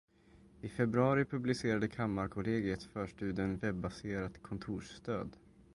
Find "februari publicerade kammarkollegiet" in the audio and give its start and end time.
0.69-2.83